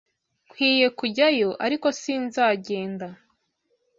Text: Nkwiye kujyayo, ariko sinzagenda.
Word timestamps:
Nkwiye 0.47 0.87
kujyayo, 0.99 1.49
ariko 1.65 1.87
sinzagenda. 2.01 3.07